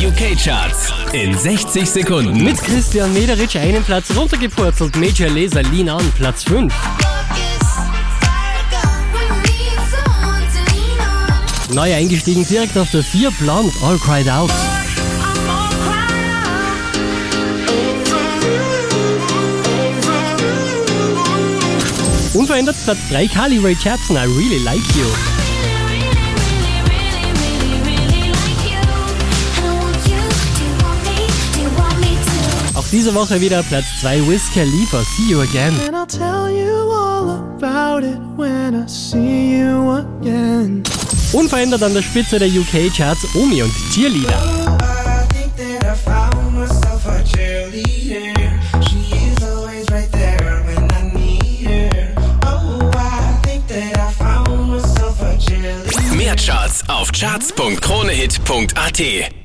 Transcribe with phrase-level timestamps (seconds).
[0.00, 2.42] UK-Charts in 60 Sekunden.
[2.42, 4.96] Mit Christian Mederitsch einen Platz runtergepurzelt.
[4.96, 6.72] Major Laser Lean On, Platz 5.
[11.74, 14.50] Neu eingestiegen direkt auf der 4, Blond, All Cried Out.
[22.32, 25.69] Unverändert Platz 3, Carly Ray Jepsen, I Really Like You.
[32.92, 35.72] Diese Woche wieder Platz 2, Wiz Khalifa, See You Again.
[35.86, 40.82] And I'll tell you all about it when I see you again.
[41.32, 44.42] Unverändert an der Spitze der UK-Charts, Omi und Cheerleader.
[44.42, 44.46] Oh,
[55.36, 56.14] cheerleader.
[56.16, 59.39] Mehr Charts auf charts.kronehit.at